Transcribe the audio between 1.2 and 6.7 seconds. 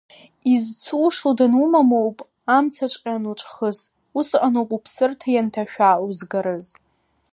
данумамоуп, амцаҵәҟьа ануҿхыс, усҟаноуп уԥсырҭа ианҭашәа узгарыз.